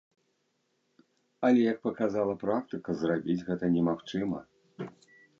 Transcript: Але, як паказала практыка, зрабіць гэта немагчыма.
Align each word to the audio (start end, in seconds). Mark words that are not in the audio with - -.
Але, 1.49 1.59
як 1.71 1.77
паказала 1.87 2.35
практыка, 2.43 2.95
зрабіць 3.01 3.43
гэта 3.51 3.69
немагчыма. 3.75 4.39